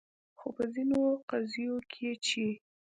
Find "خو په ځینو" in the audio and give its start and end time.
0.39-0.99